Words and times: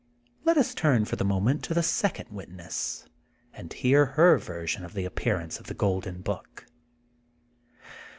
Let 0.45 0.57
us 0.57 0.73
turn 0.73 1.05
for 1.05 1.15
the 1.15 1.23
moment 1.23 1.63
to 1.65 1.75
the 1.75 1.83
second 1.83 2.29
witness, 2.31 3.05
and 3.53 3.71
hear 3.71 4.03
her 4.07 4.39
version 4.39 4.83
of 4.83 4.95
the 4.95 5.05
appearance 5.05 5.59
of 5.59 5.67
the 5.67 5.75
Golden 5.75 6.21
Book. 6.23 6.65